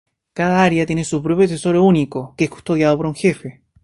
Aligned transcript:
Cada 0.33 0.63
área 0.63 0.87
tiene 0.87 1.03
su 1.03 1.21
propio 1.21 1.47
tesoro 1.47 1.83
único 1.83 2.33
que 2.35 2.45
es 2.45 2.49
custodiado 2.49 2.97
por 2.97 3.05
un 3.05 3.13
jefe. 3.13 3.61